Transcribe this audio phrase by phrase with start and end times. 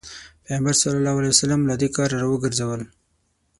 [0.45, 0.73] پيغمبر
[1.33, 2.81] ص له دې کاره راوګرځول.